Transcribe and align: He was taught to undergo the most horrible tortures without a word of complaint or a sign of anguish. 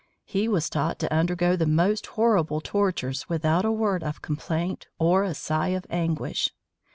He 0.25 0.47
was 0.47 0.67
taught 0.67 0.97
to 0.97 1.13
undergo 1.13 1.55
the 1.55 1.67
most 1.67 2.07
horrible 2.17 2.59
tortures 2.59 3.29
without 3.29 3.65
a 3.65 3.71
word 3.71 4.03
of 4.03 4.19
complaint 4.23 4.87
or 4.97 5.23
a 5.23 5.35
sign 5.35 5.75
of 5.75 5.85
anguish. 5.91 6.49